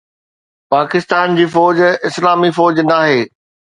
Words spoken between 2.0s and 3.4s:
اسلامي فوج ناهي